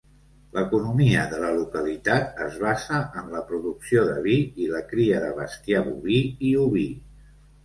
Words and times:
L'economia 0.53 1.25
de 1.33 1.41
la 1.43 1.51
localitat 1.57 2.41
es 2.45 2.57
basa 2.63 3.01
en 3.21 3.29
la 3.35 3.43
producció 3.51 4.07
de 4.09 4.17
vi 4.25 4.39
i 4.65 4.71
la 4.73 4.83
cria 4.95 5.21
de 5.27 5.29
bestiar 5.43 5.85
boví 5.93 6.19
i 6.51 6.57
oví. 6.65 6.89